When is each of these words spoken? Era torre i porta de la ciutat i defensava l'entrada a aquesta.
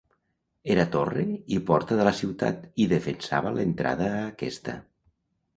Era 0.75 0.85
torre 0.95 1.25
i 1.57 1.59
porta 1.67 1.99
de 2.01 2.07
la 2.09 2.15
ciutat 2.21 2.65
i 2.85 2.89
defensava 2.97 3.55
l'entrada 3.59 4.11
a 4.17 4.27
aquesta. 4.33 4.79